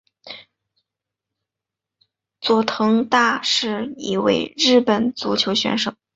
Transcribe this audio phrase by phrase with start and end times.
[2.39, 5.93] 佐藤大是一位日本足球选手。